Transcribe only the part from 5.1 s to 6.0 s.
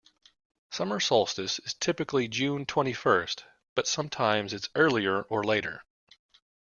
or later.